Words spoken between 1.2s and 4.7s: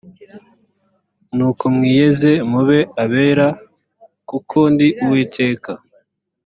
nuko mwiyeze mube abera kuko